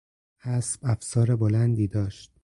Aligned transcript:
اسب 0.43 0.85
افسار 0.85 1.35
بلندی 1.35 1.87
داشت. 1.87 2.31